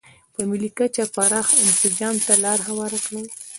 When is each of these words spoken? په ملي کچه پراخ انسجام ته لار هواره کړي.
په 0.33 0.41
ملي 0.49 0.69
کچه 0.77 1.03
پراخ 1.15 1.47
انسجام 1.63 2.15
ته 2.25 2.33
لار 2.43 2.59
هواره 2.67 2.99
کړي. 3.05 3.23